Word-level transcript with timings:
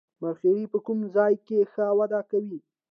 مرخیړي 0.21 0.65
په 0.73 0.79
کوم 0.85 0.99
ځای 1.15 1.33
کې 1.45 1.69
ښه 1.71 1.85
وده 1.99 2.21
کوي 2.31 2.59